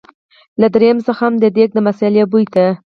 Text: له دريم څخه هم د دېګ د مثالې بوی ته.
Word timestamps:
له 0.61 0.67
دريم 0.75 0.97
څخه 1.07 1.21
هم 1.27 1.33
د 1.39 1.45
دېګ 1.55 1.69
د 1.73 1.79
مثالې 1.87 2.23
بوی 2.31 2.45
ته. 2.53 2.65